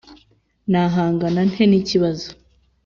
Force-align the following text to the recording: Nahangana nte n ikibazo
Nahangana 0.71 1.41
nte 1.49 1.63
n 1.67 1.73
ikibazo 1.81 2.29